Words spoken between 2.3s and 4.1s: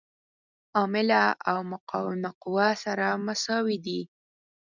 قوه سره مساوي دي.